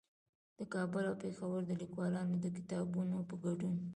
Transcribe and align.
د 0.57 0.59
کابل 0.73 1.03
او 1.11 1.15
پېښور 1.23 1.59
د 1.65 1.71
ليکوالانو 1.81 2.35
د 2.43 2.45
کتابونو 2.57 3.15
په 3.29 3.35
ګډون 3.45 3.77